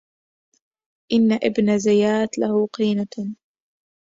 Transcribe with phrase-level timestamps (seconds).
[1.11, 3.35] إن ابن زيات له قينة